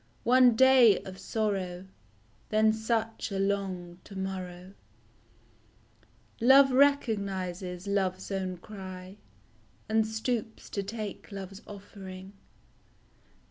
One 0.23 0.55
day 0.55 0.97
of 1.03 1.19
sorrow 1.19 1.85
Then 2.49 2.73
such 2.73 3.31
a 3.31 3.37
long 3.37 3.99
to 4.05 4.17
morrow! 4.17 4.73
Love 6.39 6.71
recognizes 6.71 7.85
love's 7.85 8.31
own 8.31 8.57
cry, 8.57 9.17
And 9.87 10.07
stoops 10.07 10.71
to 10.71 10.81
take 10.81 11.31
love's 11.31 11.61
offering. 11.67 12.33